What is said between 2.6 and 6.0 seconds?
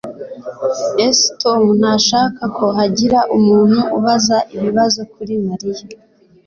hagira umuntu ubaza ibibazo kuri Mariya